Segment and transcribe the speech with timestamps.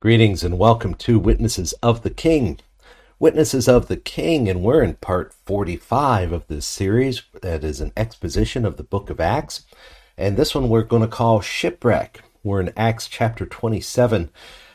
[0.00, 2.60] Greetings and welcome to Witnesses of the King.
[3.18, 7.90] Witnesses of the King, and we're in part 45 of this series that is an
[7.96, 9.66] exposition of the book of Acts.
[10.16, 12.20] And this one we're going to call Shipwreck.
[12.44, 14.30] We're in Acts chapter 27.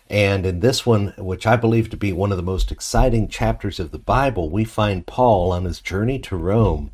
[0.10, 3.80] And in this one, which I believe to be one of the most exciting chapters
[3.80, 6.92] of the Bible, we find Paul on his journey to Rome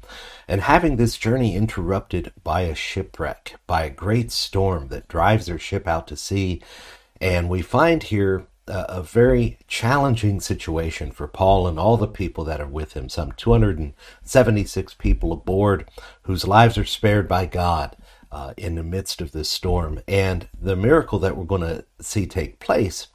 [0.48, 5.57] and having this journey interrupted by a shipwreck, by a great storm that drives their
[5.57, 6.61] ship out to sea
[7.22, 12.44] and we find here a, a very challenging situation for Paul and all the people
[12.46, 15.90] that are with him, some 276 people aboard
[16.24, 17.96] whose lives are spared by God.
[18.32, 20.02] Uh, in the midst of this storm.
[20.08, 23.08] And the miracle that we're going to see take place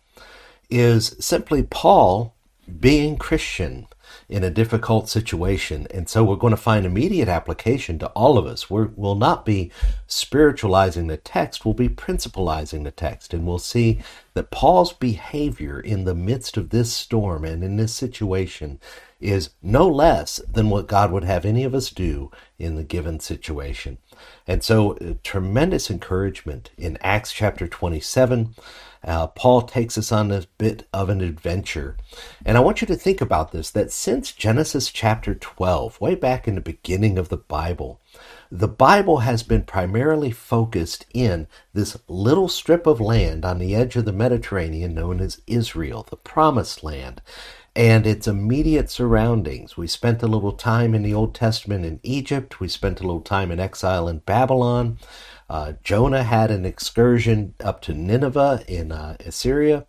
[0.69, 2.35] is simply Paul
[2.81, 3.87] being Christian,
[4.35, 5.87] in a difficult situation.
[5.95, 8.69] And so we're going to find immediate application to all of us.
[8.69, 9.71] we will not be
[10.09, 13.33] spiritualizing the text, we'll be principalizing the text.
[13.33, 14.01] And we'll see
[14.35, 18.81] that Paul's behavior in the midst of this storm and in this situation
[19.21, 23.21] is no less than what God would have any of us do in the given
[23.21, 23.99] situation.
[24.49, 28.57] And so, uh, tremendous encouragement in Acts chapter 27
[29.05, 31.97] uh, Paul takes us on this bit of an adventure.
[32.45, 36.49] And I want you to think about this that since Genesis chapter 12, way back
[36.49, 38.01] in the beginning of the Bible,
[38.51, 43.97] the Bible has been primarily focused in this little strip of land on the edge
[43.97, 47.21] of the Mediterranean known as Israel, the Promised Land,
[47.77, 49.77] and its immediate surroundings.
[49.77, 53.21] We spent a little time in the Old Testament in Egypt, we spent a little
[53.21, 54.99] time in exile in Babylon.
[55.49, 59.87] Uh, Jonah had an excursion up to Nineveh in uh, Assyria.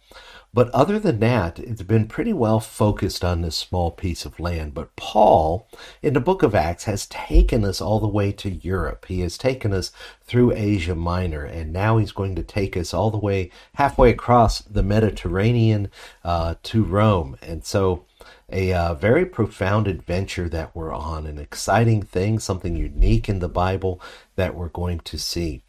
[0.55, 4.73] But other than that, it's been pretty well focused on this small piece of land.
[4.73, 5.67] But Paul,
[6.01, 9.03] in the book of Acts, has taken us all the way to Europe.
[9.09, 13.11] He has taken us through Asia Minor, and now he's going to take us all
[13.11, 15.89] the way halfway across the Mediterranean
[16.23, 17.35] uh, to Rome.
[17.41, 18.05] And so
[18.51, 23.49] a uh, very profound adventure that we're on, an exciting thing, something unique in the
[23.49, 23.99] Bible
[24.35, 25.61] that we're going to see.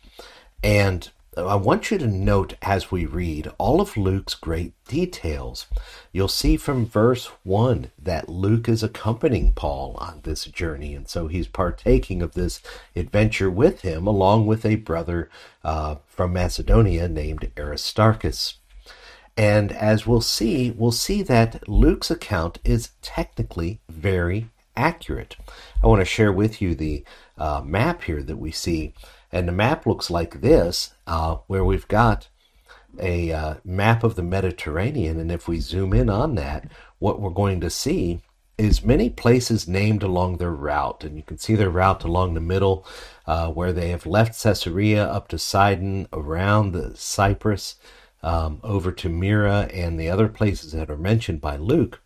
[0.62, 5.66] And I want you to note as we read all of Luke's great details.
[6.10, 11.26] You'll see from verse 1 that Luke is accompanying Paul on this journey, and so
[11.26, 12.62] he's partaking of this
[12.94, 15.28] adventure with him, along with a brother
[15.62, 18.54] uh, from Macedonia named Aristarchus.
[19.36, 25.36] And as we'll see, we'll see that Luke's account is technically very accurate.
[25.82, 27.04] I want to share with you the
[27.38, 28.94] uh, map here that we see.
[29.32, 32.28] And the map looks like this, uh, where we've got
[32.98, 35.18] a uh, map of the Mediterranean.
[35.18, 38.22] And if we zoom in on that, what we're going to see
[38.56, 41.04] is many places named along their route.
[41.04, 42.86] And you can see their route along the middle,
[43.26, 47.76] uh, where they have left Caesarea up to Sidon, around the Cyprus,
[48.22, 52.00] um, over to Myra and the other places that are mentioned by Luke.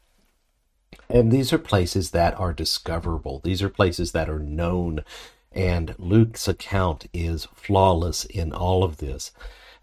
[1.10, 3.40] And these are places that are discoverable.
[3.42, 5.04] These are places that are known.
[5.52, 9.32] And Luke's account is flawless in all of this.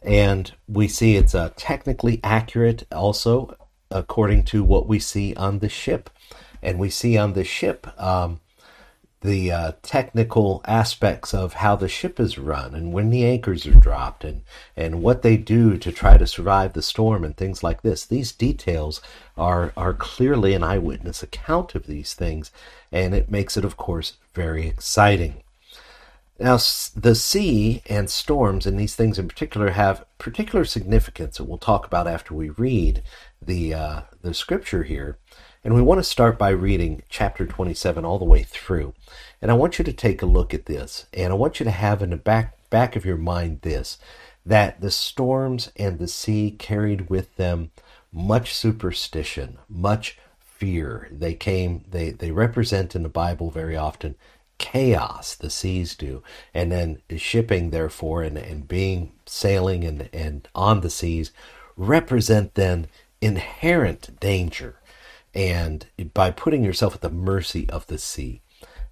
[0.02, 3.58] And we see it's uh, technically accurate also
[3.92, 6.10] according to what we see on the ship.
[6.62, 8.40] And we see on the ship um,
[9.22, 13.74] the uh, technical aspects of how the ship is run and when the anchors are
[13.74, 14.44] dropped and,
[14.76, 18.06] and what they do to try to survive the storm and things like this.
[18.06, 19.02] These details
[19.36, 22.52] are, are clearly an eyewitness account of these things,
[22.92, 25.44] and it makes it, of course, very exciting.
[26.40, 26.60] Now,
[26.96, 31.88] the sea and storms and these things in particular have particular significance that we'll talk
[31.88, 33.02] about after we read
[33.42, 35.18] the, uh, the scripture here.
[35.68, 38.94] And we want to start by reading chapter 27 all the way through.
[39.42, 41.08] And I want you to take a look at this.
[41.14, 43.98] And I want you to have in the back, back of your mind this
[44.46, 47.72] that the storms and the sea carried with them
[48.14, 51.10] much superstition, much fear.
[51.12, 54.16] They came, they, they represent in the Bible very often
[54.60, 56.24] chaos, the seas do.
[56.54, 61.34] And then shipping, therefore, and, and being sailing and, and on the seas
[61.76, 62.88] represent then
[63.20, 64.77] inherent danger
[65.38, 65.86] and
[66.16, 68.42] by putting yourself at the mercy of the sea.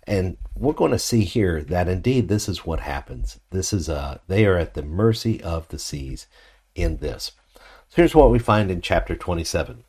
[0.06, 3.40] And we're going to see here that indeed this is what happens.
[3.50, 6.28] This is uh they are at the mercy of the seas
[6.76, 7.32] in this.
[7.56, 9.84] So here's what we find in chapter 27.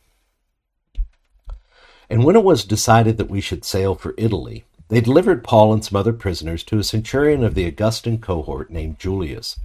[2.08, 5.84] And when it was decided that we should sail for Italy, they delivered Paul and
[5.84, 9.58] some other prisoners to a centurion of the Augustan cohort named Julius.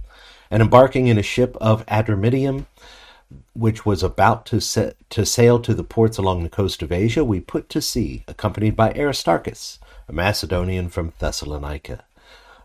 [0.50, 2.66] And embarking in a ship of Adramyttium,
[3.54, 7.24] which was about to, set, to sail to the ports along the coast of Asia,
[7.24, 12.04] we put to sea, accompanied by Aristarchus, a Macedonian from Thessalonica.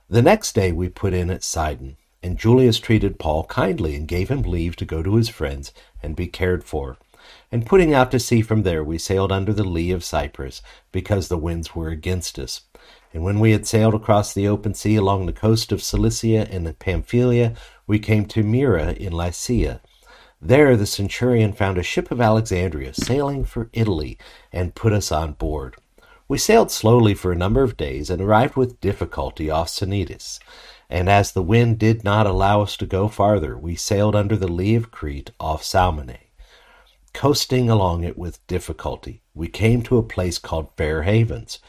[0.10, 4.30] The next day we put in at Sidon, and Julius treated Paul kindly and gave
[4.30, 6.98] him leave to go to his friends and be cared for.
[7.52, 10.62] And putting out to sea from there, we sailed under the lee of Cyprus,
[10.92, 12.62] because the winds were against us.
[13.14, 16.78] And when we had sailed across the open sea along the coast of Cilicia and
[16.80, 17.56] Pamphylia,
[17.86, 19.82] we came to Myra in Lycia.
[20.42, 24.18] There the centurion found a ship of Alexandria sailing for Italy
[24.52, 25.78] and put us on board.
[26.28, 30.40] We sailed slowly for a number of days and arrived with difficulty off Cnidus.
[30.90, 34.48] And as the wind did not allow us to go farther, we sailed under the
[34.48, 36.18] lee of Crete off Salmone.
[37.14, 41.60] Coasting along it with difficulty, we came to a place called Fair Havens,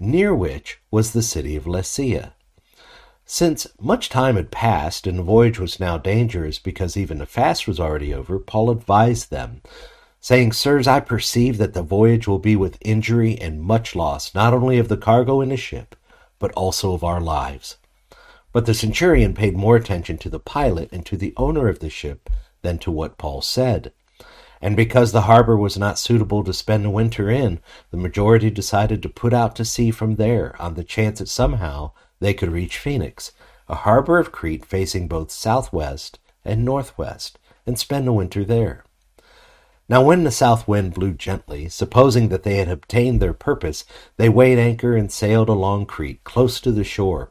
[0.00, 2.32] near which was the city of Lasea.
[3.30, 7.68] Since much time had passed and the voyage was now dangerous because even the fast
[7.68, 9.60] was already over, Paul advised them,
[10.18, 14.54] saying, Sirs, I perceive that the voyage will be with injury and much loss, not
[14.54, 15.94] only of the cargo in the ship,
[16.38, 17.76] but also of our lives.
[18.50, 21.90] But the centurion paid more attention to the pilot and to the owner of the
[21.90, 22.30] ship
[22.62, 23.92] than to what Paul said.
[24.62, 27.60] And because the harbor was not suitable to spend the winter in,
[27.90, 31.92] the majority decided to put out to sea from there on the chance that somehow
[32.20, 33.32] they could reach Phoenix,
[33.68, 38.84] a harbor of Crete facing both southwest and northwest, and spend the winter there.
[39.90, 43.84] Now, when the south wind blew gently, supposing that they had obtained their purpose,
[44.18, 47.30] they weighed anchor and sailed along Crete, close to the shore.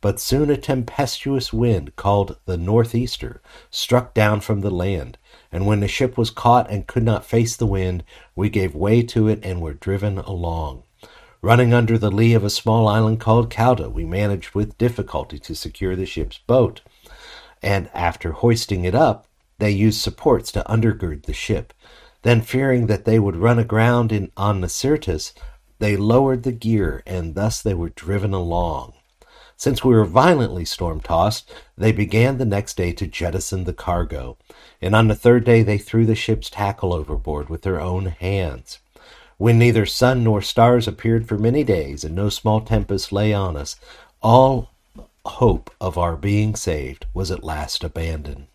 [0.00, 5.18] But soon a tempestuous wind, called the northeaster, struck down from the land,
[5.50, 8.04] and when the ship was caught and could not face the wind,
[8.36, 10.84] we gave way to it and were driven along.
[11.42, 15.54] Running under the lee of a small island called Cauda, we managed with difficulty to
[15.54, 16.80] secure the ship's boat.
[17.62, 19.26] And after hoisting it up,
[19.58, 21.72] they used supports to undergird the ship.
[22.22, 24.60] Then, fearing that they would run aground in, on
[25.78, 28.94] they lowered the gear, and thus they were driven along.
[29.58, 34.36] Since we were violently storm tossed, they began the next day to jettison the cargo,
[34.80, 38.80] and on the third day they threw the ship's tackle overboard with their own hands.
[39.38, 43.56] When neither sun nor stars appeared for many days, and no small tempest lay on
[43.56, 43.76] us,
[44.22, 44.70] all
[45.26, 48.46] hope of our being saved was at last abandoned.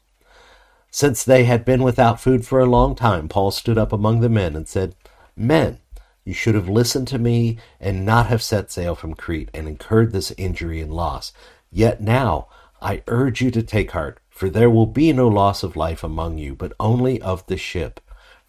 [0.89, 4.29] Since they had been without food for a long time, Paul stood up among the
[4.29, 4.95] men and said,
[5.37, 5.77] Men,
[6.25, 10.11] you should have listened to me and not have set sail from Crete and incurred
[10.11, 11.31] this injury and loss.
[11.71, 12.47] Yet now
[12.81, 16.39] I urge you to take heart, for there will be no loss of life among
[16.39, 17.99] you, but only of the ship.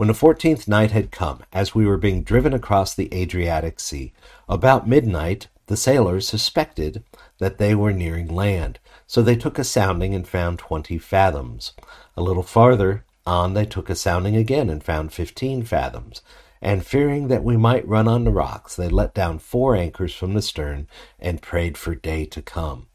[0.00, 4.14] When the fourteenth night had come, as we were being driven across the Adriatic Sea,
[4.48, 7.04] about midnight the sailors suspected
[7.36, 11.74] that they were nearing land, so they took a sounding and found twenty fathoms.
[12.16, 16.22] A little farther, on they took a sounding again and found fifteen fathoms,
[16.62, 20.32] and fearing that we might run on the rocks, they let down four anchors from
[20.32, 20.88] the stern
[21.18, 22.86] and prayed for day to come.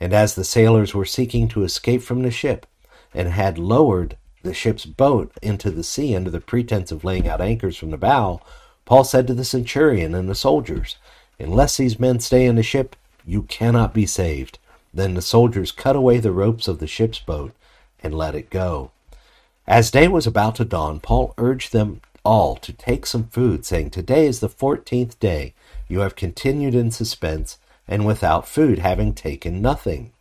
[0.00, 2.66] And as the sailors were seeking to escape from the ship,
[3.14, 7.40] and had lowered the ship's boat into the sea under the pretense of laying out
[7.40, 8.40] anchors from the bow,
[8.84, 10.96] Paul said to the centurion and the soldiers,
[11.38, 14.58] Unless these men stay in the ship, you cannot be saved.
[14.92, 17.52] Then the soldiers cut away the ropes of the ship's boat
[18.02, 18.90] and let it go.
[19.66, 23.90] As day was about to dawn, Paul urged them all to take some food, saying,
[23.90, 25.54] Today is the fourteenth day.
[25.88, 30.12] You have continued in suspense and without food, having taken nothing.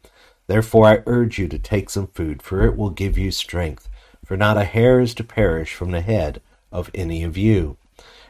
[0.48, 3.90] Therefore I urge you to take some food, for it will give you strength.
[4.28, 7.78] For not a hair is to perish from the head of any of you.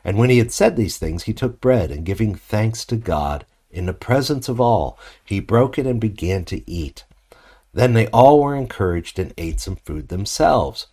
[0.03, 3.47] And when he had said these things, he took bread, and giving thanks to God
[3.71, 7.03] in the presence of all, he broke it and began to eat.
[7.73, 10.85] Then they all were encouraged and ate some food themselves.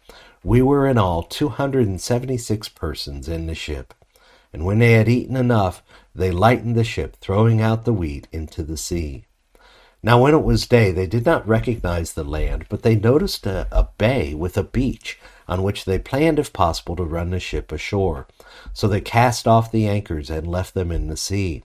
[0.43, 3.93] We were in all 276 persons in the ship.
[4.55, 5.83] And when they had eaten enough,
[6.15, 9.27] they lightened the ship, throwing out the wheat into the sea.
[10.05, 13.67] Now, when it was day, they did not recognize the land, but they noticed a,
[13.73, 15.19] a, bay with a beach,
[15.49, 18.27] on which they planned, if possible, to run the ship ashore.
[18.75, 21.65] So they cast off the anchors and left them in the sea,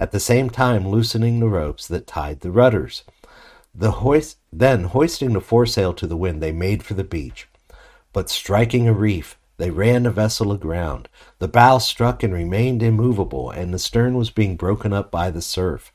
[0.00, 3.04] at the same time loosening the ropes that tied the rudders.
[3.72, 7.46] The hoist, then, hoisting the foresail to the wind, they made for the beach.
[8.12, 11.08] But striking a reef, they ran the vessel aground.
[11.38, 15.40] The bow struck and remained immovable, and the stern was being broken up by the
[15.40, 15.92] surf.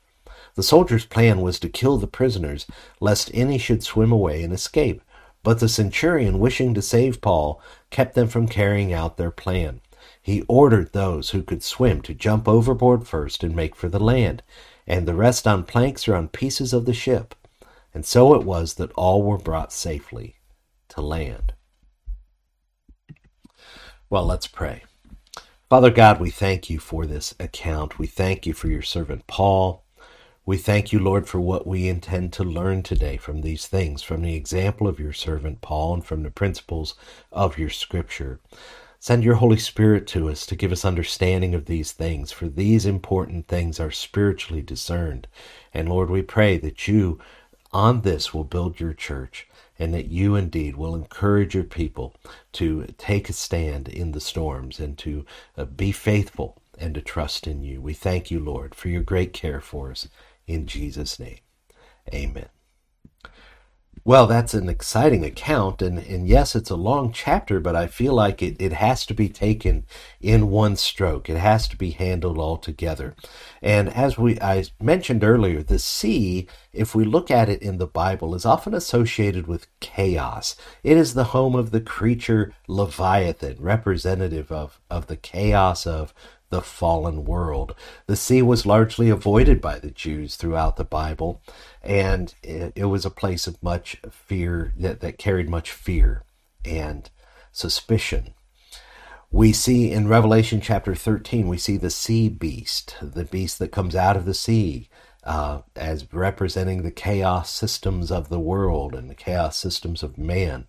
[0.54, 2.66] The soldiers' plan was to kill the prisoners,
[3.00, 5.02] lest any should swim away and escape.
[5.42, 9.80] But the centurion, wishing to save Paul, kept them from carrying out their plan.
[10.20, 14.42] He ordered those who could swim to jump overboard first and make for the land,
[14.86, 17.34] and the rest on planks or on pieces of the ship.
[17.94, 20.36] And so it was that all were brought safely
[20.90, 21.54] to land.
[24.08, 24.84] Well, let's pray.
[25.68, 27.98] Father God, we thank you for this account.
[27.98, 29.81] We thank you for your servant Paul.
[30.44, 34.22] We thank you, Lord, for what we intend to learn today from these things, from
[34.22, 36.96] the example of your servant Paul and from the principles
[37.30, 38.40] of your scripture.
[38.98, 42.86] Send your Holy Spirit to us to give us understanding of these things, for these
[42.86, 45.28] important things are spiritually discerned.
[45.72, 47.20] And Lord, we pray that you
[47.72, 49.46] on this will build your church
[49.78, 52.14] and that you indeed will encourage your people
[52.54, 55.24] to take a stand in the storms and to
[55.56, 57.80] uh, be faithful and to trust in you.
[57.80, 60.08] We thank you, Lord, for your great care for us.
[60.52, 61.38] In Jesus' name,
[62.12, 62.48] amen.
[64.04, 68.12] Well, that's an exciting account, and, and yes, it's a long chapter, but I feel
[68.12, 69.86] like it, it has to be taken
[70.20, 71.30] in one stroke.
[71.30, 73.14] It has to be handled all together.
[73.62, 77.86] And as we I mentioned earlier, the sea, if we look at it in the
[77.86, 80.54] Bible, is often associated with chaos.
[80.82, 86.12] It is the home of the creature Leviathan, representative of, of the chaos of
[86.52, 87.74] the fallen world.
[88.06, 91.42] The sea was largely avoided by the Jews throughout the Bible,
[91.80, 96.24] and it, it was a place of much fear that, that carried much fear
[96.62, 97.10] and
[97.52, 98.34] suspicion.
[99.30, 103.96] We see in Revelation chapter 13, we see the sea beast, the beast that comes
[103.96, 104.90] out of the sea,
[105.24, 110.66] uh, as representing the chaos systems of the world and the chaos systems of man.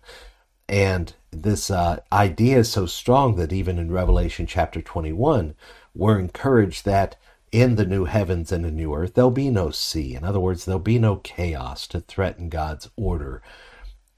[0.66, 1.12] And
[1.42, 5.54] this uh, idea is so strong that even in Revelation chapter 21,
[5.94, 7.16] we're encouraged that
[7.52, 10.14] in the new heavens and the new earth, there'll be no sea.
[10.14, 13.42] In other words, there'll be no chaos to threaten God's order.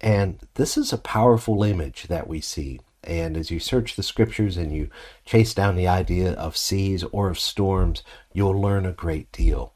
[0.01, 2.81] And this is a powerful image that we see.
[3.05, 4.89] And as you search the scriptures and you
[5.25, 9.75] chase down the idea of seas or of storms, you'll learn a great deal.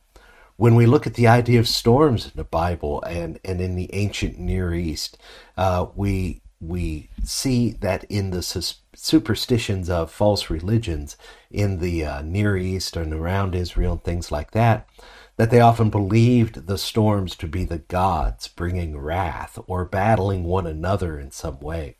[0.56, 3.88] When we look at the idea of storms in the Bible and, and in the
[3.94, 5.16] ancient Near East,
[5.56, 8.42] uh, we we see that in the
[8.94, 11.16] superstitions of false religions
[11.50, 14.86] in the uh, Near East and around Israel and things like that,
[15.36, 20.66] that they often believed the storms to be the gods bringing wrath or battling one
[20.66, 21.96] another in some way.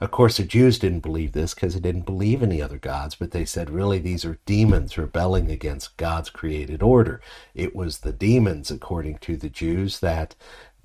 [0.00, 3.32] Of course, the Jews didn't believe this because they didn't believe any other gods, but
[3.32, 7.20] they said really these are demons rebelling against God's created order.
[7.52, 10.36] It was the demons, according to the Jews, that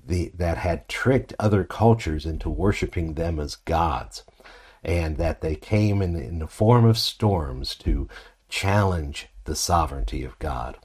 [0.06, 4.24] the, that had tricked other cultures into worshiping them as gods,
[4.82, 8.08] and that they came in, in the form of storms to
[8.48, 10.78] challenge the sovereignty of God.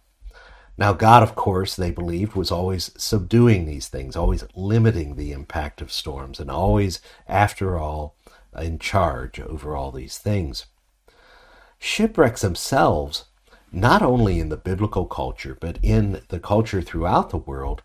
[0.78, 5.82] Now, God, of course, they believed, was always subduing these things, always limiting the impact
[5.82, 8.16] of storms, and always, after all,
[8.58, 10.66] in charge over all these things.
[11.80, 13.26] Shipwrecks themselves,
[13.72, 17.82] not only in the biblical culture, but in the culture throughout the world,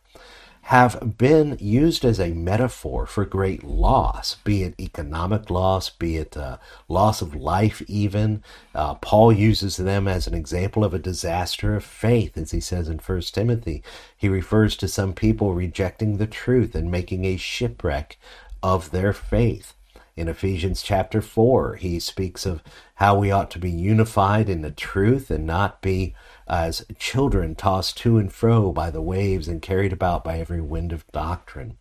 [0.71, 6.37] have been used as a metaphor for great loss, be it economic loss, be it
[6.37, 6.59] uh,
[6.89, 8.41] loss of life, even.
[8.73, 12.89] Uh, Paul uses them as an example of a disaster of faith, as he says
[12.89, 13.83] in 1 Timothy.
[14.17, 18.17] He refers to some people rejecting the truth and making a shipwreck
[18.63, 19.75] of their faith.
[20.17, 22.63] In Ephesians chapter 4, he speaks of
[22.95, 26.15] how we ought to be unified in the truth and not be
[26.51, 30.93] as children tossed to and fro by the waves and carried about by every wind
[30.93, 31.79] of doctrine.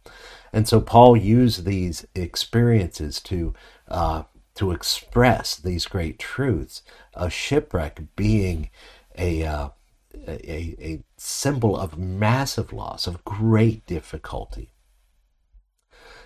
[0.53, 3.53] And so Paul used these experiences to
[3.87, 4.23] uh,
[4.55, 6.83] to express these great truths.
[7.15, 8.69] A shipwreck being
[9.17, 9.69] a, uh,
[10.27, 14.71] a a symbol of massive loss, of great difficulty.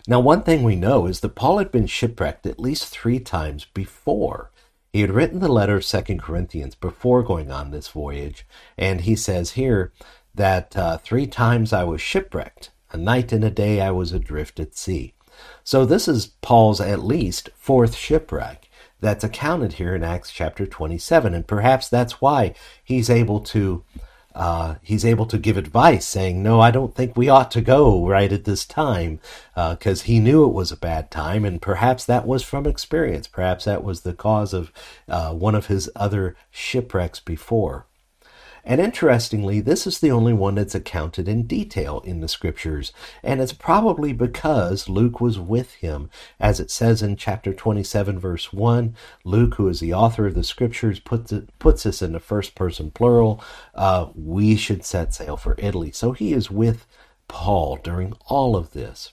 [0.06, 3.66] Now, one thing we know is that Paul had been shipwrecked at least three times
[3.74, 4.52] before.
[4.94, 8.46] He had written the letter of Second Corinthians before going on this voyage,
[8.78, 9.92] and he says here
[10.36, 12.70] that uh, three times I was shipwrecked.
[12.92, 15.16] A night and a day I was adrift at sea.
[15.64, 18.70] So this is Paul's at least fourth shipwreck
[19.00, 23.84] that's accounted here in Acts chapter 27, and perhaps that's why he's able to
[24.36, 28.08] uh, he's able to give advice saying, No, I don't think we ought to go
[28.08, 29.20] right at this time,
[29.56, 33.28] because uh, he knew it was a bad time, and perhaps that was from experience.
[33.28, 34.72] Perhaps that was the cause of
[35.08, 37.86] uh, one of his other shipwrecks before.
[38.66, 42.94] And interestingly, this is the only one that's accounted in detail in the scriptures.
[43.22, 46.10] And it's probably because Luke was with him.
[46.40, 50.46] As it says in chapter 27, verse 1, Luke, who is the author of the
[50.46, 53.44] scriptures, puts, it, puts this in the first person plural.
[53.76, 55.92] Uh, we should set sail for Italy.
[55.92, 56.86] So he is with
[57.28, 59.12] Paul during all of this.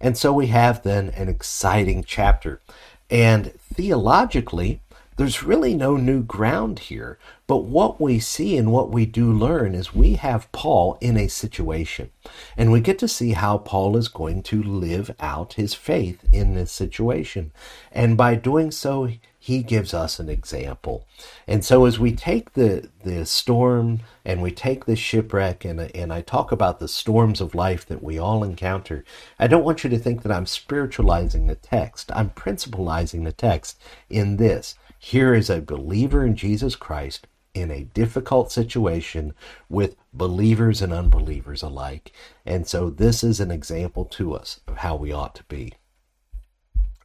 [0.00, 2.60] And so we have then an exciting chapter.
[3.08, 4.82] And theologically,
[5.16, 7.18] there's really no new ground here.
[7.46, 11.28] But what we see and what we do learn is we have Paul in a
[11.28, 12.10] situation.
[12.56, 16.54] And we get to see how Paul is going to live out his faith in
[16.54, 17.52] this situation.
[17.92, 21.06] And by doing so, he gives us an example.
[21.46, 26.12] And so as we take the, the storm and we take the shipwreck and, and
[26.12, 29.04] I talk about the storms of life that we all encounter,
[29.38, 32.10] I don't want you to think that I'm spiritualizing the text.
[32.12, 33.80] I'm principalizing the text
[34.10, 34.74] in this.
[35.06, 39.34] Here is a believer in Jesus Christ in a difficult situation
[39.68, 42.12] with believers and unbelievers alike.
[42.44, 45.74] And so this is an example to us of how we ought to be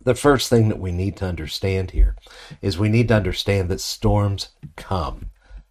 [0.04, 2.16] the first thing that we need to understand here
[2.62, 5.30] is we need to understand that storms come.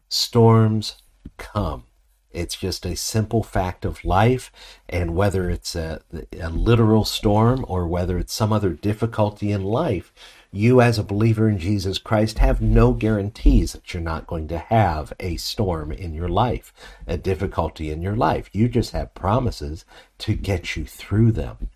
[0.09, 0.97] Storms
[1.37, 1.85] come.
[2.31, 4.53] It's just a simple fact of life,
[4.89, 6.01] and whether it's a,
[6.39, 10.13] a literal storm or whether it's some other difficulty in life,
[10.53, 14.59] you as a believer in Jesus Christ have no guarantees that you're not going to
[14.59, 16.73] have a storm in your life,
[17.07, 18.51] a difficulty in your life.
[18.53, 19.85] You just have promises
[20.19, 21.71] to get you through them.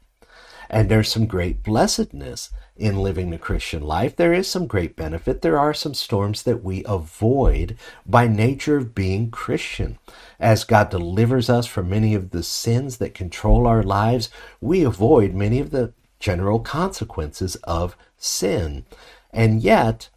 [0.69, 4.17] And there's some great blessedness in living the Christian life.
[4.17, 5.43] There is some great benefit.
[5.43, 9.99] There are some storms that we avoid by nature of being Christian.
[10.41, 15.33] As God delivers us from many of the sins that control our lives, we avoid
[15.33, 18.85] many of the general consequences of sin.
[19.33, 20.09] And yet,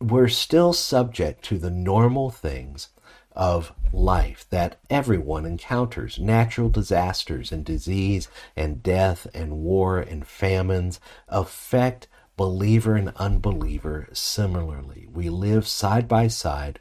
[0.00, 2.88] we're still subject to the normal things
[3.32, 11.00] of life that everyone encounters natural disasters and disease and death and war and famines
[11.28, 15.08] affect believer and unbeliever similarly.
[15.12, 16.80] We live side by side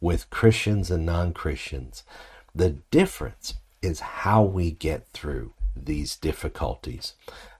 [0.00, 2.04] with Christians and non Christians.
[2.54, 7.14] The difference is how we get through these difficulties.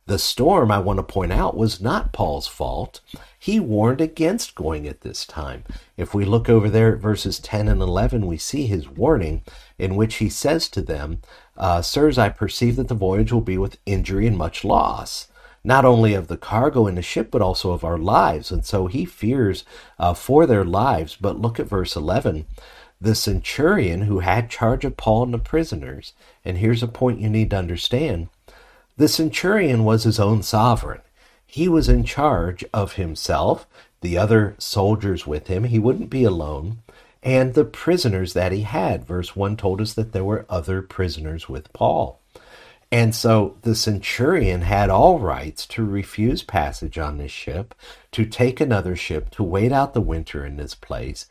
[0.07, 3.01] The storm, I want to point out, was not Paul's fault.
[3.39, 5.65] He warned against going at this time.
[5.97, 9.43] If we look over there at verses 10 and 11, we see his warning
[9.79, 11.21] in which he says to them,
[11.57, 15.29] uh, Sirs, I perceive that the voyage will be with injury and much loss
[15.63, 18.51] not only of the cargo in the ship, but also of our lives.
[18.51, 19.65] And so he fears
[19.99, 21.17] uh, for their lives.
[21.21, 22.47] But look at verse 11.
[23.01, 26.13] The centurion who had charge of Paul and the prisoners,
[26.45, 28.29] and here's a point you need to understand
[29.01, 31.01] the centurion was his own sovereign.
[31.47, 33.67] He was in charge of himself,
[34.03, 35.65] the other soldiers with him.
[35.65, 36.83] He wouldn't be alone.
[37.23, 39.07] And the prisoners that he had.
[39.07, 42.21] Verse 1 told us that there were other prisoners with Paul.
[42.93, 47.75] And so the centurion had all rights to refuse passage on this ship,
[48.13, 51.25] to take another ship, to wait out the winter in this place.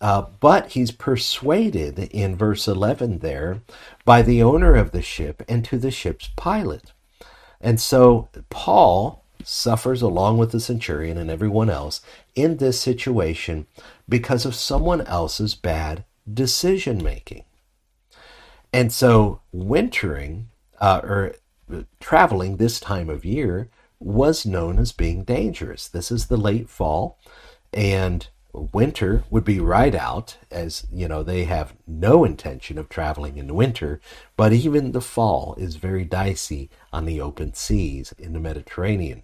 [0.00, 3.60] Uh, but he's persuaded in verse 11 there
[4.06, 6.94] by the owner of the ship and to the ship's pilot.
[7.62, 12.00] And so Paul suffers along with the centurion and everyone else
[12.34, 13.66] in this situation
[14.08, 17.44] because of someone else's bad decision making.
[18.72, 20.48] And so wintering
[20.80, 21.34] uh, or
[22.00, 25.88] traveling this time of year was known as being dangerous.
[25.88, 27.18] This is the late fall,
[27.72, 33.38] and winter would be right out as you know they have no intention of traveling
[33.38, 34.00] in the winter
[34.36, 39.22] but even the fall is very dicey on the open seas in the mediterranean.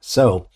[0.00, 0.48] So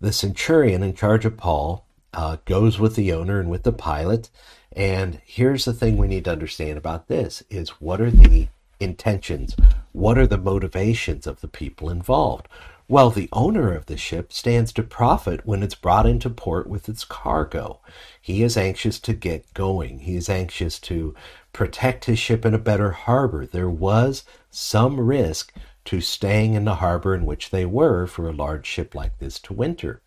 [0.00, 4.30] the centurion in charge of paul uh, goes with the owner and with the pilot
[4.72, 8.48] and here's the thing we need to understand about this is what are the
[8.80, 9.56] intentions?
[9.92, 12.48] What are the motivations of the people involved
[12.90, 16.88] well, the owner of the ship stands to profit when it's brought into port with
[16.88, 17.80] its cargo.
[18.18, 20.00] He is anxious to get going.
[20.00, 21.14] He is anxious to
[21.52, 23.44] protect his ship in a better harbor.
[23.44, 25.52] There was some risk
[25.84, 29.38] to staying in the harbor in which they were for a large ship like this
[29.40, 30.00] to winter.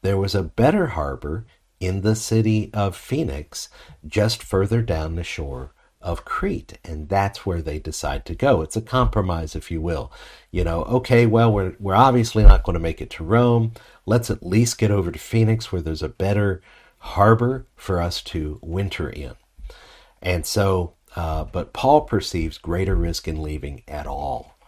[0.00, 1.44] There was a better harbor
[1.78, 3.68] in the city of Phoenix,
[4.06, 8.60] just further down the shore of Crete, and that's where they decide to go.
[8.60, 10.12] It's a compromise, if you will.
[10.50, 13.72] You know, okay, well, we're we're obviously not going to make it to Rome.
[14.06, 16.60] Let's at least get over to Phoenix, where there's a better
[16.98, 19.32] harbor for us to winter in.
[20.20, 24.58] And so, uh, but Paul perceives greater risk in leaving at all.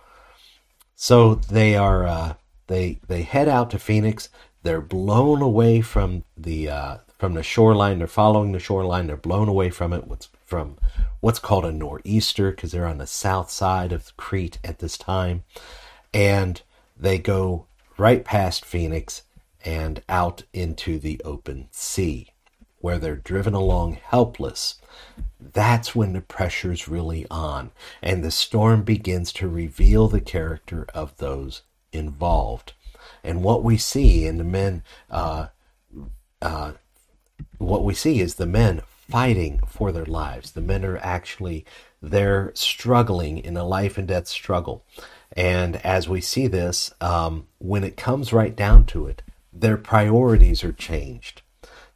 [0.95, 2.35] So they are uh,
[2.67, 4.31] they they head out to Phoenix.
[4.63, 7.99] They're blown away from the uh, from the shoreline.
[7.99, 9.07] They're following the shoreline.
[9.07, 10.07] They're blown away from it.
[10.07, 10.79] What's from
[11.21, 15.45] what's called a nor'easter because they're on the south side of Crete at this time,
[16.13, 16.63] and
[16.97, 17.67] they go
[17.99, 19.23] right past Phoenix
[19.65, 22.29] and out into the open sea,
[22.79, 24.81] where they're driven along helpless.
[25.41, 31.17] That's when the pressure's really on, and the storm begins to reveal the character of
[31.17, 32.75] those involved.
[33.25, 35.49] And what we see in the men, uh,
[36.41, 36.73] uh,
[37.59, 40.53] what we see is the men fighting for their lives.
[40.53, 41.65] The men are actually
[42.03, 44.85] they're struggling in a life and death struggle.
[45.37, 50.63] And as we see this, um, when it comes right down to it, their priorities
[50.63, 51.43] are changed.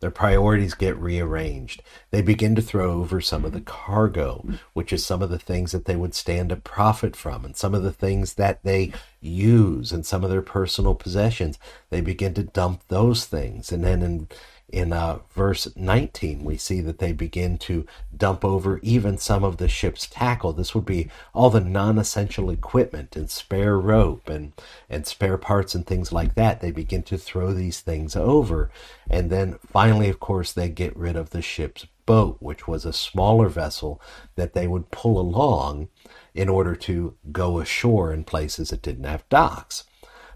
[0.00, 1.82] Their priorities get rearranged.
[2.10, 5.72] They begin to throw over some of the cargo, which is some of the things
[5.72, 9.92] that they would stand to profit from, and some of the things that they use,
[9.92, 11.58] and some of their personal possessions.
[11.90, 13.72] They begin to dump those things.
[13.72, 14.28] And then in
[14.72, 17.84] in uh, verse 19, we see that they begin to
[18.16, 20.52] dump over even some of the ship's tackle.
[20.52, 24.52] This would be all the non essential equipment and spare rope and,
[24.88, 26.60] and spare parts and things like that.
[26.60, 28.70] They begin to throw these things over.
[29.08, 32.92] And then finally, of course, they get rid of the ship's boat, which was a
[32.92, 34.00] smaller vessel
[34.36, 35.88] that they would pull along
[36.34, 39.84] in order to go ashore in places that didn't have docks.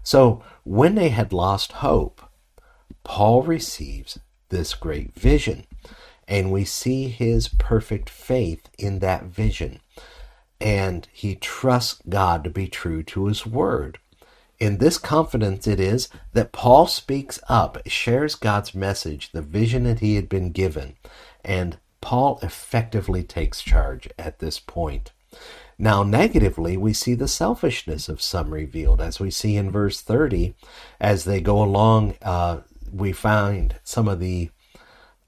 [0.03, 2.21] So when they had lost hope,
[3.03, 5.65] Paul receives this great vision.
[6.27, 9.79] And we see his perfect faith in that vision.
[10.59, 13.99] And he trusts God to be true to his word.
[14.59, 19.99] In this confidence, it is that Paul speaks up, shares God's message, the vision that
[19.99, 20.95] he had been given,
[21.43, 25.11] and Paul effectively takes charge at this point.
[25.77, 30.55] Now, negatively, we see the selfishness of some revealed, as we see in verse 30.
[31.01, 32.61] As they go along, uh,
[32.95, 34.49] we find some of the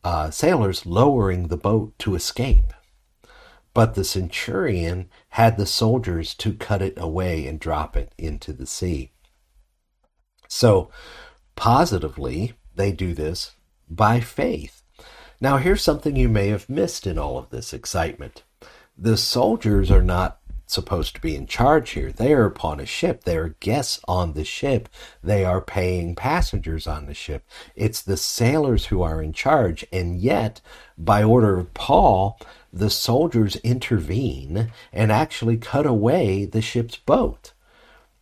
[0.03, 2.73] uh, sailors lowering the boat to escape.
[3.73, 8.65] But the centurion had the soldiers to cut it away and drop it into the
[8.65, 9.11] sea.
[10.47, 10.89] So,
[11.55, 13.51] positively, they do this
[13.89, 14.81] by faith.
[15.39, 18.43] Now, here's something you may have missed in all of this excitement.
[18.97, 22.11] The soldiers are not supposed to be in charge here.
[22.11, 23.23] They are upon a ship.
[23.23, 24.89] They are guests on the ship.
[25.23, 27.45] They are paying passengers on the ship.
[27.75, 29.85] It's the sailors who are in charge.
[29.91, 30.61] And yet,
[30.97, 32.39] by order of Paul,
[32.71, 37.53] the soldiers intervene and actually cut away the ship's boat.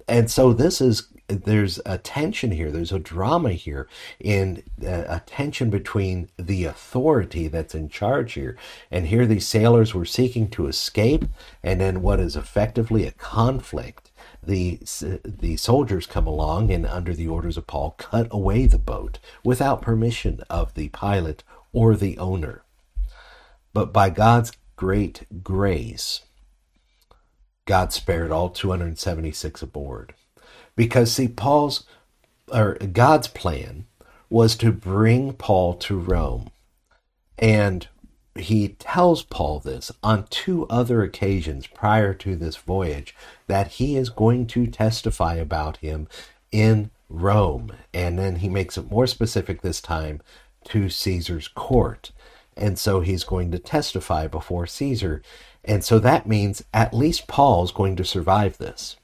[0.08, 3.88] And so this is there's a tension here there's a drama here
[4.19, 8.57] in uh, a tension between the authority that's in charge here.
[8.91, 11.25] And here these sailors were seeking to escape
[11.63, 14.11] and then what is effectively a conflict
[14.43, 14.79] the
[15.23, 19.81] the soldiers come along and under the orders of Paul cut away the boat without
[19.81, 22.63] permission of the pilot or the owner.
[23.73, 26.21] But by God's great grace
[27.65, 30.13] God spared all 276 aboard
[30.75, 31.85] because, see, Paul's
[32.51, 33.85] or God's plan
[34.29, 36.49] was to bring Paul to Rome.
[37.38, 37.88] And
[38.35, 43.15] he tells Paul this on two other occasions prior to this voyage
[43.47, 46.07] that he is going to testify about him
[46.51, 47.71] in Rome.
[47.93, 50.21] And then he makes it more specific this time
[50.65, 52.11] to Caesar's court.
[52.57, 55.21] And so he's going to testify before Caesar.
[55.63, 58.97] And so that means at least Paul's going to survive this.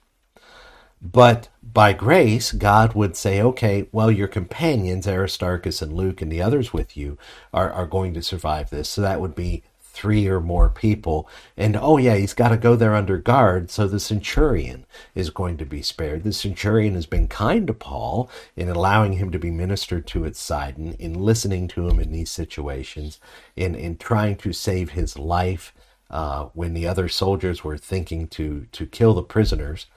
[1.02, 6.42] But by grace, God would say, okay, well, your companions, Aristarchus and Luke and the
[6.42, 7.18] others with you,
[7.54, 8.90] are, are going to survive this.
[8.90, 11.28] So that would be three or more people.
[11.58, 13.70] And oh, yeah, he's got to go there under guard.
[13.70, 14.86] So the centurion
[15.16, 16.24] is going to be spared.
[16.24, 20.36] The centurion has been kind to Paul in allowing him to be ministered to at
[20.36, 23.20] Sidon, in listening to him in these situations,
[23.56, 25.74] in, in trying to save his life
[26.10, 29.88] uh, when the other soldiers were thinking to, to kill the prisoners.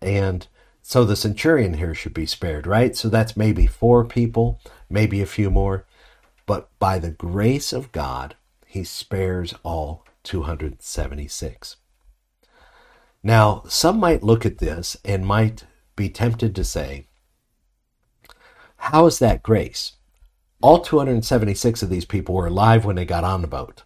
[0.00, 0.46] And
[0.82, 2.96] so the centurion here should be spared, right?
[2.96, 5.86] So that's maybe four people, maybe a few more.
[6.46, 8.34] But by the grace of God,
[8.66, 11.76] he spares all 276.
[13.22, 17.06] Now, some might look at this and might be tempted to say,
[18.76, 19.92] How is that grace?
[20.62, 23.82] All 276 of these people were alive when they got on the boat.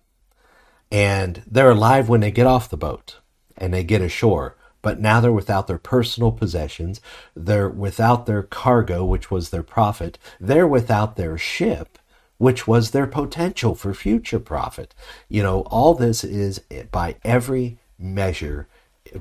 [0.90, 3.18] And they're alive when they get off the boat
[3.56, 7.00] and they get ashore but now they're without their personal possessions.
[7.34, 10.18] They're without their cargo, which was their profit.
[10.38, 11.98] They're without their ship,
[12.36, 14.94] which was their potential for future profit.
[15.26, 16.60] You know, all this is
[16.92, 18.68] by every measure,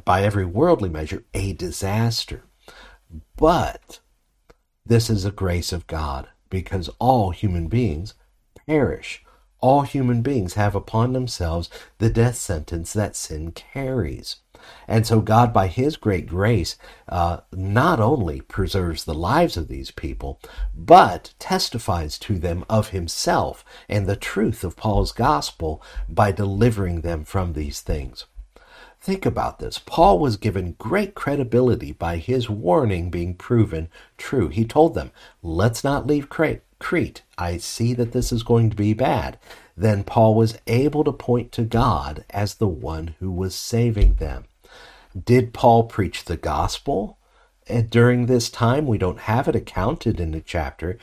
[0.04, 2.44] by every worldly measure, a disaster.
[3.38, 4.02] But
[4.86, 8.16] this is a grace of God because all human beings
[8.68, 9.24] perish.
[9.62, 14.43] All human beings have upon themselves the death sentence that sin carries.
[14.88, 19.92] And so, God, by His great grace, uh, not only preserves the lives of these
[19.92, 20.40] people,
[20.76, 27.24] but testifies to them of Himself and the truth of Paul's gospel by delivering them
[27.24, 28.26] from these things.
[29.04, 29.80] Think about this.
[29.80, 34.48] Paul was given great credibility by his warning being proven true.
[34.48, 37.22] He told them, Let's not leave Crete.
[37.38, 39.38] I see that this is going to be bad.
[39.76, 44.46] Then Paul was able to point to God as the one who was saving them.
[45.22, 47.18] Did Paul preach the gospel
[47.90, 48.88] during this time?
[48.88, 50.98] We don't have it accounted in the chapter.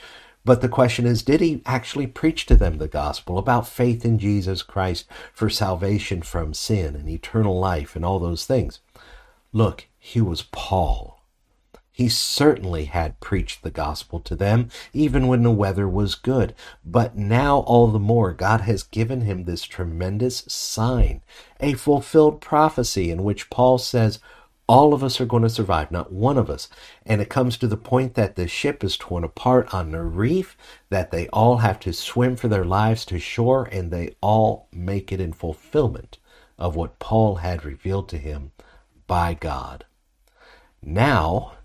[0.45, 4.19] But the question is, did he actually preach to them the gospel about faith in
[4.19, 8.81] Jesus Christ for salvation from sin and eternal life and all those things?
[9.53, 11.20] Look, he was Paul.
[12.01, 16.55] He certainly had preached the gospel to them, even when the weather was good.
[16.83, 21.21] But now, all the more, God has given him this tremendous sign,
[21.61, 24.19] a fulfilled prophecy in which Paul says,
[24.67, 26.71] all of us are going to survive, not one of us.
[27.05, 30.57] And it comes to the point that the ship is torn apart on the reef,
[30.89, 35.13] that they all have to swim for their lives to shore, and they all make
[35.13, 36.17] it in fulfillment
[36.59, 38.53] of what Paul had revealed to him
[39.07, 39.85] by God.
[40.83, 41.57] Now,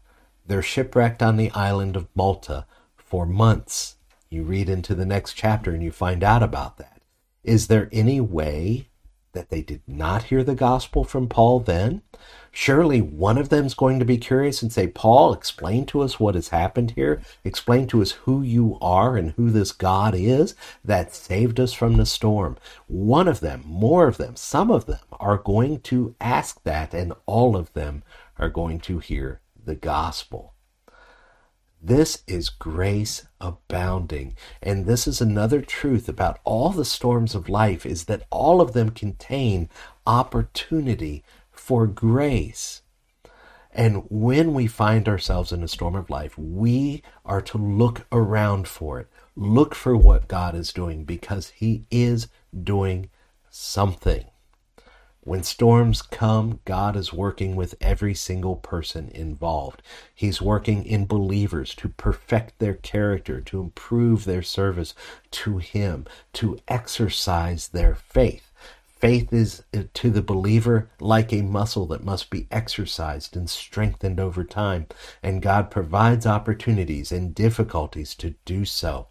[0.47, 3.95] they're shipwrecked on the island of Malta for months.
[4.29, 7.01] You read into the next chapter and you find out about that.
[7.43, 8.89] Is there any way
[9.33, 12.01] that they did not hear the gospel from Paul then?
[12.51, 16.35] Surely one of them's going to be curious and say, Paul, explain to us what
[16.35, 17.21] has happened here.
[17.43, 21.97] Explain to us who you are and who this God is that saved us from
[21.97, 22.57] the storm.
[22.87, 27.13] One of them, more of them, some of them are going to ask that, and
[27.25, 28.03] all of them
[28.39, 30.53] are going to hear the gospel.
[31.81, 34.35] This is grace abounding.
[34.61, 38.73] And this is another truth about all the storms of life is that all of
[38.73, 39.69] them contain
[40.07, 42.81] opportunity for grace.
[43.71, 48.67] And when we find ourselves in a storm of life, we are to look around
[48.67, 49.07] for it.
[49.35, 52.29] Look for what God is doing because He is
[52.63, 53.09] doing
[53.49, 54.25] something.
[55.25, 59.81] When storms come, God is working with every single person involved.
[60.13, 64.93] He's working in believers to perfect their character, to improve their service
[65.31, 68.51] to Him, to exercise their faith.
[68.99, 74.19] Faith is uh, to the believer like a muscle that must be exercised and strengthened
[74.19, 74.85] over time,
[75.21, 79.07] and God provides opportunities and difficulties to do so.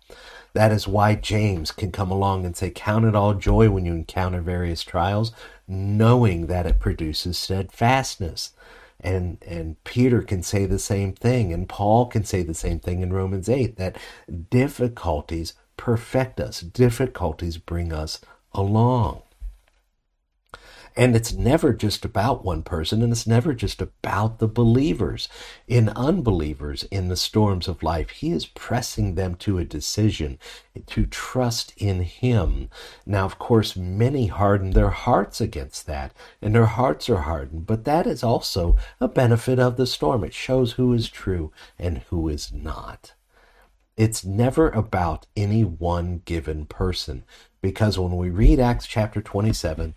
[0.55, 3.93] That is why James can come along and say, Count it all joy when you
[3.93, 5.33] encounter various trials,
[5.67, 8.53] knowing that it produces steadfastness.
[9.01, 13.03] And, and Peter can say the same thing, and Paul can say the same thing
[13.03, 13.97] in Romans 8 that
[14.51, 18.21] difficulties perfect us, difficulties bring us
[18.53, 19.23] along.
[20.97, 25.29] And it's never just about one person, and it's never just about the believers.
[25.67, 30.39] In unbelievers in the storms of life, He is pressing them to a decision
[30.87, 32.71] to trust in Him.
[33.05, 37.85] Now, of course, many harden their hearts against that, and their hearts are hardened, but
[37.85, 40.23] that is also a benefit of the storm.
[40.23, 43.15] It shows who is true and who is not.
[43.97, 47.25] It's never about any one given person
[47.61, 49.95] because when we read Acts chapter 27,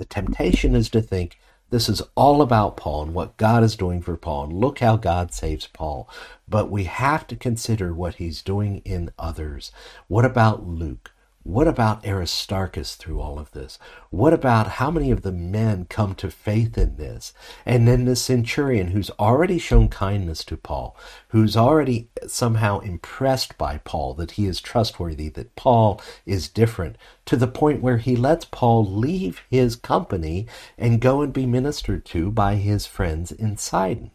[0.00, 4.00] the temptation is to think this is all about Paul and what God is doing
[4.00, 6.08] for Paul, and look how God saves Paul.
[6.48, 9.70] But we have to consider what he's doing in others.
[10.08, 11.12] What about Luke?
[11.42, 13.78] What about Aristarchus through all of this?
[14.10, 17.32] What about how many of the men come to faith in this?
[17.64, 20.94] And then the centurion who's already shown kindness to Paul,
[21.28, 27.36] who's already somehow impressed by Paul that he is trustworthy, that Paul is different, to
[27.36, 32.30] the point where he lets Paul leave his company and go and be ministered to
[32.30, 34.10] by his friends in Sidon.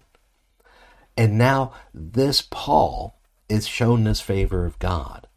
[1.18, 3.18] And now this Paul
[3.50, 5.28] is shown this favor of God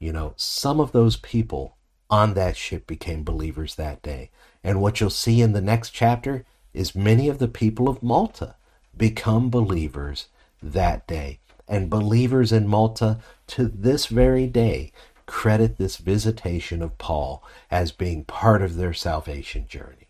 [0.00, 1.76] you know, some of those people
[2.08, 4.30] on that ship became believers that day.
[4.64, 8.56] And what you'll see in the next chapter is many of the people of Malta
[8.96, 10.26] become believers
[10.62, 11.38] that day.
[11.68, 14.90] And believers in Malta to this very day
[15.26, 20.08] credit this visitation of Paul as being part of their salvation journey.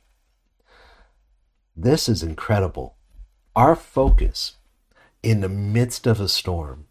[1.77, 2.97] This is incredible.
[3.55, 4.57] Our focus
[5.23, 6.87] in the midst of a storm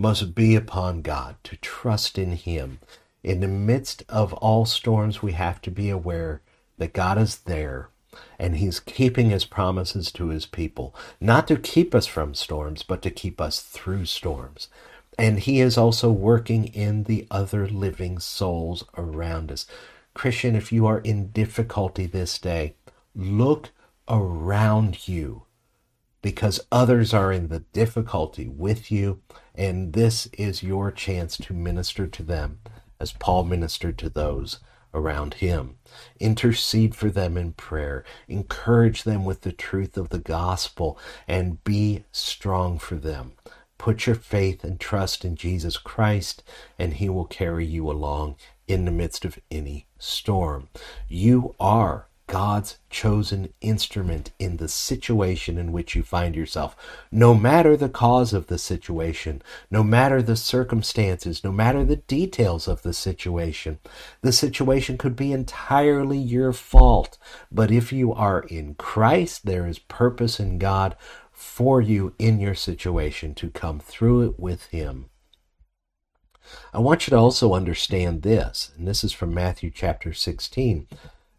[0.00, 2.78] must be upon God, to trust in Him.
[3.22, 6.40] In the midst of all storms, we have to be aware
[6.78, 7.90] that God is there
[8.38, 13.02] and He's keeping His promises to His people, not to keep us from storms, but
[13.02, 14.68] to keep us through storms.
[15.18, 19.66] And He is also working in the other living souls around us.
[20.14, 22.74] Christian, if you are in difficulty this day,
[23.14, 23.68] look
[24.08, 25.42] around you
[26.22, 29.20] because others are in the difficulty with you,
[29.54, 32.60] and this is your chance to minister to them
[32.98, 34.60] as Paul ministered to those
[34.92, 35.76] around him.
[36.18, 42.04] Intercede for them in prayer, encourage them with the truth of the gospel, and be
[42.12, 43.32] strong for them.
[43.78, 46.42] Put your faith and trust in Jesus Christ,
[46.78, 48.36] and He will carry you along
[48.68, 50.68] in the midst of any storm.
[51.08, 56.76] You are God's chosen instrument in the situation in which you find yourself.
[57.10, 62.68] No matter the cause of the situation, no matter the circumstances, no matter the details
[62.68, 63.80] of the situation,
[64.22, 67.18] the situation could be entirely your fault.
[67.50, 70.94] But if you are in Christ, there is purpose in God
[71.32, 75.06] for you in your situation to come through it with Him.
[76.72, 80.86] I want you to also understand this, and this is from Matthew chapter 16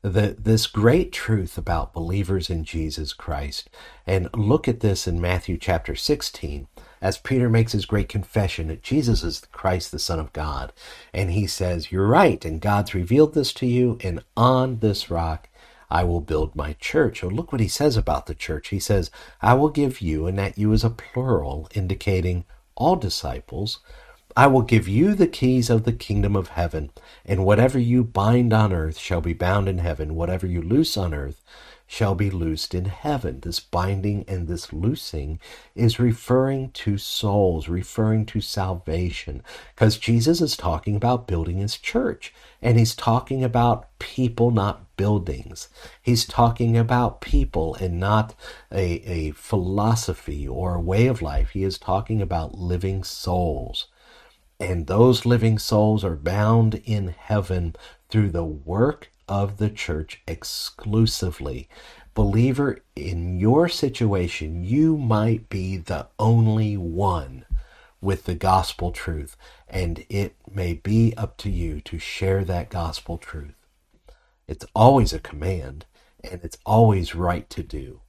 [0.02, 3.70] the, this great truth about believers in Jesus Christ.
[4.08, 6.68] And look at this in Matthew chapter 16
[7.02, 10.74] as Peter makes his great confession that Jesus is Christ, the Son of God.
[11.14, 15.50] And he says, You're right, and God's revealed this to you, and on this rock
[15.90, 17.24] I will build my church.
[17.24, 18.70] Oh, look what he says about the church.
[18.70, 19.12] He says,
[19.42, 23.80] I will give you, and that you is a plural, indicating all disciples
[24.36, 26.91] I will give you the keys of the kingdom of heaven,
[27.26, 31.13] and whatever you bind on earth shall be bound in heaven, whatever you loose on
[31.13, 31.44] earth
[31.86, 33.41] shall be loosed in heaven.
[33.41, 35.38] This binding and this loosing
[35.76, 39.44] is referring to souls, referring to salvation,
[39.76, 45.67] because Jesus is talking about building his church, and he's talking about people, not buildings.
[46.02, 48.36] He's talking about people and not
[48.72, 51.50] a, a philosophy or a way of life.
[51.50, 53.88] He is talking about living souls.
[54.62, 57.76] And those living souls are bound in heaven
[58.10, 61.67] through the work of the church exclusively.
[62.13, 67.45] Believer, in your situation, you might be the only one
[68.02, 69.36] with the gospel truth,
[69.67, 73.65] and it may be up to you to share that gospel truth.
[74.47, 75.88] It's always a command,
[76.24, 78.02] and it's always right to do.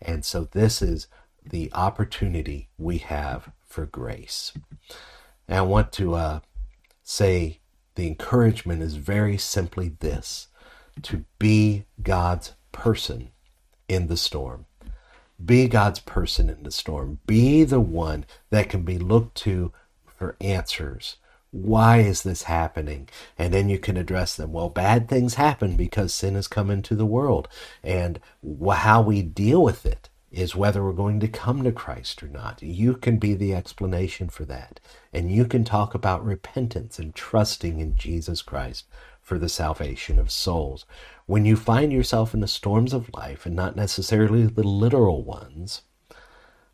[0.00, 1.08] And so, this is
[1.44, 4.52] the opportunity we have for grace.
[5.48, 6.40] And I want to uh,
[7.02, 7.60] say
[7.94, 10.48] the encouragement is very simply this
[11.02, 13.30] to be God's person
[13.88, 14.66] in the storm.
[15.44, 17.20] Be God's person in the storm.
[17.26, 19.72] Be the one that can be looked to
[20.06, 21.16] for answers.
[21.50, 23.08] Why is this happening?
[23.38, 24.52] And then you can address them.
[24.52, 27.48] Well, bad things happen because sin has come into the world.
[27.82, 28.20] And
[28.70, 32.62] how we deal with it is whether we're going to come to Christ or not.
[32.62, 34.78] You can be the explanation for that.
[35.12, 38.86] And you can talk about repentance and trusting in Jesus Christ
[39.22, 40.84] for the salvation of souls.
[41.26, 45.82] When you find yourself in the storms of life, and not necessarily the literal ones,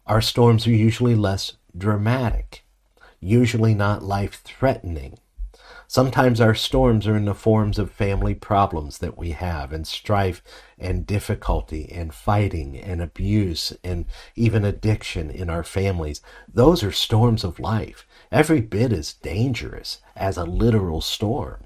[0.07, 2.65] our storms are usually less dramatic,
[3.21, 5.19] usually not life threatening.
[5.87, 10.43] Sometimes our storms are in the forms of family problems that we have, and strife
[10.79, 16.21] and difficulty, and fighting and abuse, and even addiction in our families.
[16.53, 21.65] Those are storms of life, every bit as dangerous as a literal storm.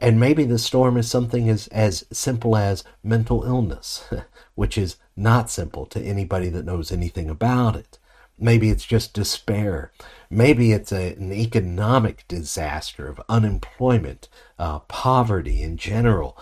[0.00, 4.08] And maybe the storm is something as, as simple as mental illness,
[4.54, 7.98] which is not simple to anybody that knows anything about it.
[8.40, 9.92] Maybe it's just despair.
[10.30, 16.38] Maybe it's a, an economic disaster of unemployment, uh, poverty in general.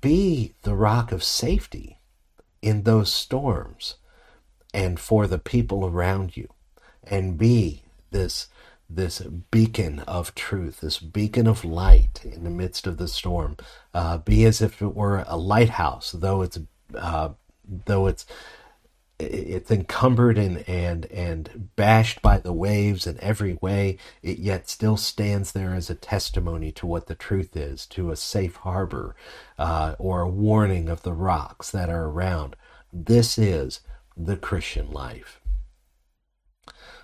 [0.00, 1.98] Be the rock of safety
[2.62, 3.96] in those storms
[4.72, 6.48] and for the people around you.
[7.02, 8.48] And be this,
[8.88, 13.56] this beacon of truth, this beacon of light in the midst of the storm.
[13.92, 16.58] Uh, be as if it were a lighthouse, though it's,
[16.94, 17.30] uh,
[17.86, 18.24] though it's
[19.18, 24.96] it's encumbered and, and, and bashed by the waves in every way, it yet still
[24.96, 29.14] stands there as a testimony to what the truth is, to a safe harbor,
[29.58, 32.56] uh, or a warning of the rocks that are around.
[32.92, 33.80] This is
[34.16, 35.40] the Christian life.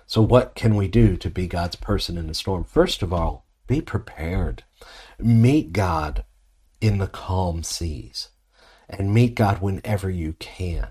[0.05, 2.65] So, what can we do to be God's person in the storm?
[2.65, 4.63] First of all, be prepared.
[5.17, 6.25] Meet God
[6.81, 8.29] in the calm seas,
[8.89, 10.89] and meet God whenever you can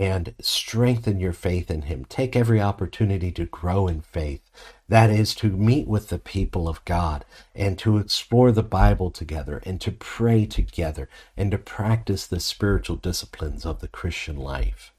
[0.00, 2.04] and strengthen your faith in Him.
[2.04, 4.50] Take every opportunity to grow in faith.
[4.88, 7.24] That is to meet with the people of God
[7.54, 12.96] and to explore the Bible together and to pray together and to practice the spiritual
[12.96, 14.92] disciplines of the Christian life.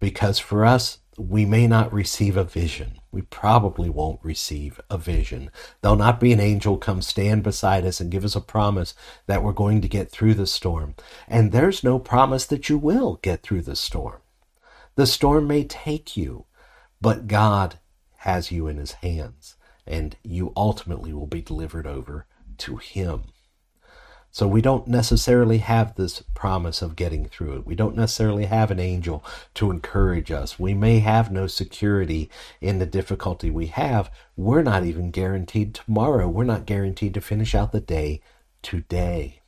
[0.00, 2.98] Because for us, we may not receive a vision.
[3.12, 5.50] We probably won't receive a vision.
[5.80, 8.94] There'll not be an angel come stand beside us and give us a promise
[9.26, 10.94] that we're going to get through the storm.
[11.28, 14.20] And there's no promise that you will get through the storm.
[14.96, 16.46] The storm may take you,
[17.00, 17.78] but God
[18.18, 19.56] has you in his hands,
[19.86, 22.26] and you ultimately will be delivered over
[22.58, 23.24] to him.
[24.34, 27.66] So we don't necessarily have this promise of getting through it.
[27.66, 29.24] We don't necessarily have an angel
[29.54, 30.58] to encourage us.
[30.58, 32.28] We may have no security
[32.60, 34.10] in the difficulty we have.
[34.36, 36.26] We're not even guaranteed tomorrow.
[36.26, 38.22] We're not guaranteed to finish out the day
[38.60, 39.43] today.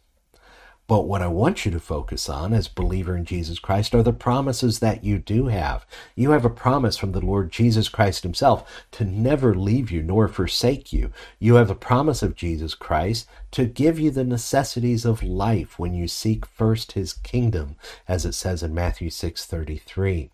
[0.88, 4.12] But what I want you to focus on as believer in Jesus Christ are the
[4.12, 5.84] promises that you do have.
[6.14, 10.28] You have a promise from the Lord Jesus Christ himself to never leave you nor
[10.28, 11.10] forsake you.
[11.40, 15.92] You have a promise of Jesus Christ to give you the necessities of life when
[15.92, 17.74] you seek first his kingdom,
[18.06, 20.30] as it says in Matthew 6:33.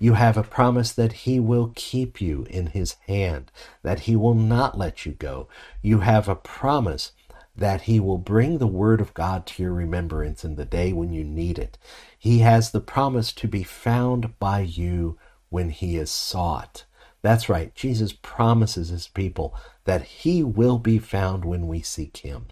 [0.00, 4.34] You have a promise that he will keep you in his hand, that he will
[4.34, 5.46] not let you go.
[5.80, 7.12] You have a promise
[7.54, 11.12] that he will bring the word of God to your remembrance in the day when
[11.12, 11.76] you need it.
[12.18, 15.18] He has the promise to be found by you
[15.50, 16.84] when he is sought.
[17.20, 17.74] That's right.
[17.74, 22.46] Jesus promises his people that he will be found when we seek him.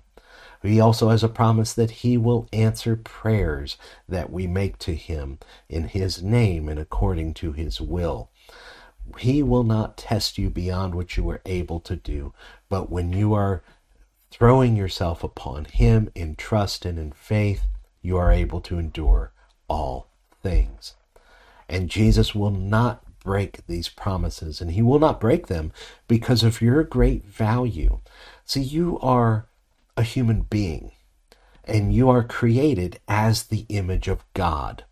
[0.62, 3.78] He also has a promise that he will answer prayers
[4.09, 5.38] that we make to him
[5.68, 8.28] in his name and according to his will.
[9.18, 12.34] He will not test you beyond what you are able to do,
[12.68, 13.62] but when you are
[14.31, 17.66] throwing yourself upon Him in trust and in faith,
[18.03, 19.33] you are able to endure
[19.68, 20.09] all
[20.43, 20.95] things.
[21.68, 25.72] And Jesus will not break these promises, and He will not break them
[26.09, 28.01] because of your great value.
[28.45, 29.47] See, you are
[29.97, 30.93] a human being,
[31.64, 34.85] and you are created as the image of God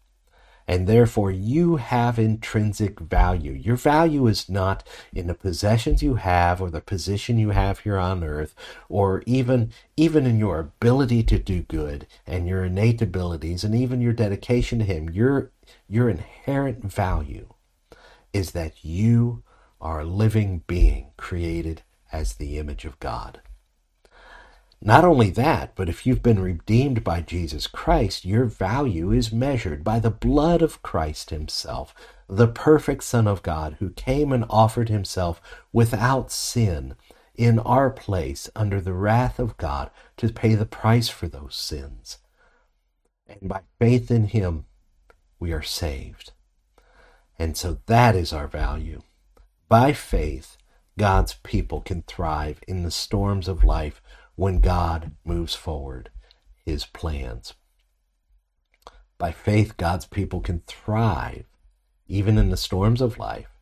[0.69, 3.53] and therefore you have intrinsic value.
[3.53, 7.97] Your value is not in the possessions you have or the position you have here
[7.97, 8.55] on earth
[8.91, 14.03] or even even in your ability to do good and your innate abilities and even
[14.03, 15.09] your dedication to him.
[15.09, 15.51] Your
[15.89, 17.49] your inherent value
[18.35, 19.43] is that you
[19.81, 23.41] are a living being created as the image of God.
[24.81, 29.83] Not only that, but if you've been redeemed by Jesus Christ, your value is measured
[29.83, 31.93] by the blood of Christ Himself,
[32.29, 35.41] the perfect Son of God, who came and offered Himself
[35.73, 36.95] without sin
[37.35, 42.19] in our place under the wrath of God to pay the price for those sins.
[43.27, 44.67] And by faith in Him,
[45.41, 46.33] we are saved.
[47.37, 49.03] And so that is our value.
[49.69, 50.57] By faith,
[50.99, 54.03] God's people can thrive in the storms of life
[54.39, 56.11] when God moves forward
[56.65, 57.55] his plans.
[59.19, 61.47] By faith, God's people can thrive
[62.07, 63.59] even in the storms of life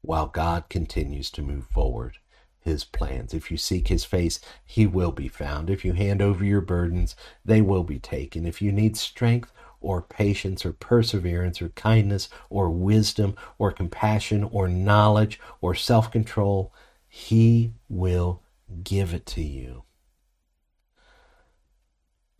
[0.00, 2.16] while God continues to move forward
[2.58, 3.32] his plans.
[3.32, 5.70] If you seek his face, he will be found.
[5.70, 7.14] If you hand over your burdens,
[7.44, 8.44] they will be taken.
[8.44, 14.66] If you need strength or patience or perseverance or kindness or wisdom or compassion or
[14.66, 16.74] knowledge or self control,
[17.06, 18.42] he will
[18.82, 19.84] give it to you.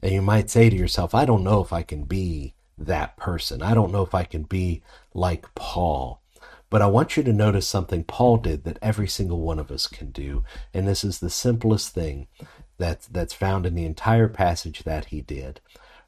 [0.03, 3.63] And you might say to yourself, I don't know if I can be that person.
[3.63, 4.83] I don't know if I can be
[5.13, 6.23] like Paul.
[6.71, 9.87] But I want you to notice something Paul did that every single one of us
[9.87, 10.45] can do.
[10.75, 12.29] And this is the simplest thing
[12.77, 15.61] that's, that's found in the entire passage that he did.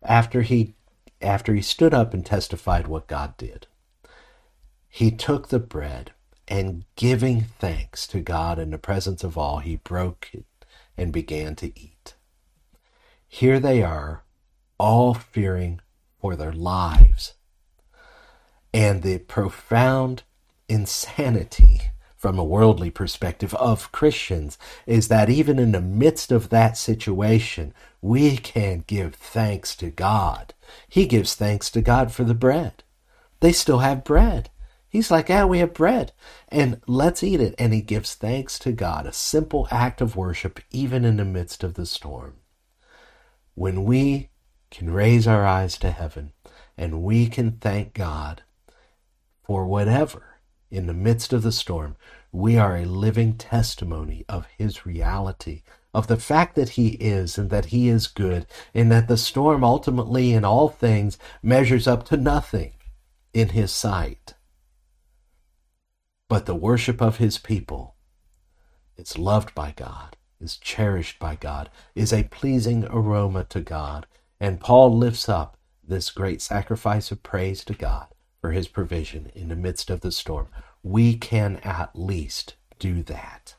[0.02, 0.74] After he,
[1.20, 3.66] after he stood up and testified what God did,
[4.88, 6.12] he took the bread
[6.46, 10.44] and giving thanks to God in the presence of all, he broke it
[10.96, 12.14] and began to eat.
[13.32, 14.24] Here they are,
[14.76, 15.80] all fearing
[16.20, 17.34] for their lives.
[18.74, 20.24] And the profound
[20.68, 21.82] insanity
[22.16, 27.72] from a worldly perspective of Christians is that even in the midst of that situation,
[28.02, 30.52] we can give thanks to God.
[30.88, 32.82] He gives thanks to God for the bread.
[33.38, 34.50] They still have bread.
[34.88, 36.10] He's like, yeah, we have bread
[36.48, 37.54] and let's eat it.
[37.60, 41.62] And he gives thanks to God, a simple act of worship, even in the midst
[41.62, 42.39] of the storm
[43.54, 44.30] when we
[44.70, 46.32] can raise our eyes to heaven
[46.76, 48.42] and we can thank God
[49.42, 50.38] for whatever
[50.70, 51.96] in the midst of the storm,
[52.32, 57.50] we are a living testimony of His reality, of the fact that He is and
[57.50, 62.16] that He is good, and that the storm ultimately in all things measures up to
[62.16, 62.74] nothing
[63.34, 64.34] in His sight.
[66.28, 67.96] But the worship of His people
[68.96, 74.06] is loved by God is cherished by God, is a pleasing aroma to God.
[74.40, 78.06] And Paul lifts up this great sacrifice of praise to God
[78.40, 80.48] for his provision in the midst of the storm.
[80.82, 83.54] We can at least do that.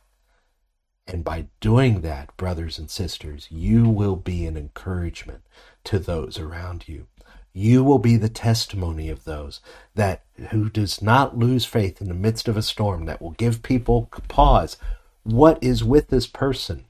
[1.07, 5.41] And by doing that, brothers and sisters, you will be an encouragement
[5.83, 7.07] to those around you.
[7.53, 9.59] You will be the testimony of those
[9.93, 13.61] that who does not lose faith in the midst of a storm that will give
[13.61, 14.77] people pause.
[15.23, 16.85] What is with this person?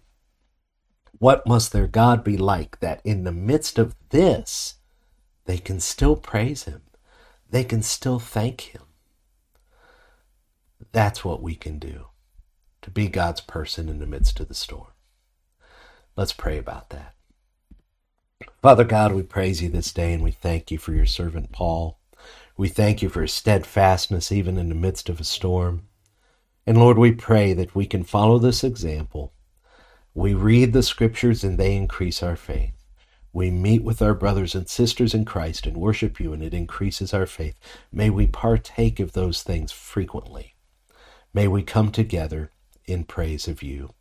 [1.20, 4.76] What must their God be like that in the midst of this,
[5.46, 6.82] they can still praise Him?
[7.50, 8.84] They can still thank Him.
[10.92, 12.08] That's what we can do
[12.82, 14.88] to be God's person in the midst of the storm.
[16.16, 17.14] Let's pray about that.
[18.62, 22.00] Father God, we praise you this day and we thank you for your servant Paul.
[22.58, 25.88] We thank you for his steadfastness even in the midst of a storm.
[26.66, 29.34] And Lord, we pray that we can follow this example.
[30.14, 32.74] We read the scriptures and they increase our faith.
[33.34, 37.14] We meet with our brothers and sisters in Christ and worship you, and it increases
[37.14, 37.56] our faith.
[37.92, 40.56] May we partake of those things frequently.
[41.34, 42.52] May we come together
[42.86, 43.94] in praise of you.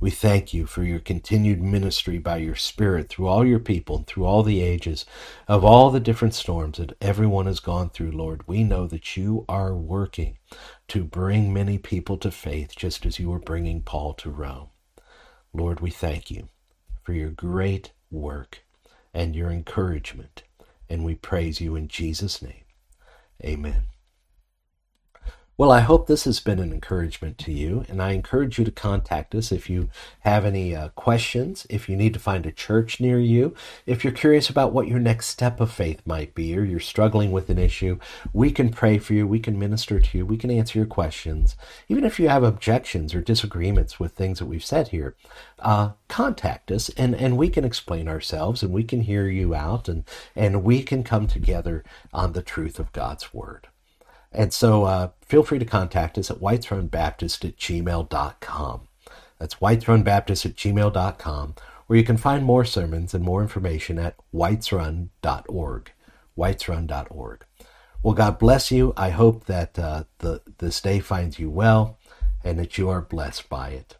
[0.00, 4.06] We thank you for your continued ministry by your Spirit through all your people and
[4.06, 5.04] through all the ages
[5.48, 8.46] of all the different storms that everyone has gone through, Lord.
[8.46, 10.36] We know that you are working
[10.88, 14.68] to bring many people to faith just as you were bringing Paul to Rome.
[15.52, 16.48] Lord, we thank you
[17.02, 18.64] for your great work
[19.12, 20.42] and your encouragement.
[20.88, 22.64] And we praise you in Jesus' name.
[23.44, 23.82] Amen.
[25.58, 28.70] Well, I hope this has been an encouragement to you, and I encourage you to
[28.70, 29.88] contact us if you
[30.20, 34.12] have any uh, questions, if you need to find a church near you, if you're
[34.12, 37.58] curious about what your next step of faith might be, or you're struggling with an
[37.58, 37.98] issue.
[38.32, 41.56] We can pray for you, we can minister to you, we can answer your questions.
[41.88, 45.16] Even if you have objections or disagreements with things that we've said here,
[45.58, 49.88] uh, contact us, and, and we can explain ourselves, and we can hear you out,
[49.88, 50.04] and,
[50.36, 51.82] and we can come together
[52.12, 53.66] on the truth of God's Word.
[54.38, 58.80] And so uh, feel free to contact us at whitesrunbaptist at gmail.com.
[59.40, 61.54] That's whitesrunbaptist at gmail.com,
[61.88, 65.92] where you can find more sermons and more information at whitesrun.org.
[66.38, 67.44] whitesrun.org.
[68.00, 68.94] Well, God bless you.
[68.96, 71.98] I hope that uh, the, this day finds you well
[72.44, 73.97] and that you are blessed by it.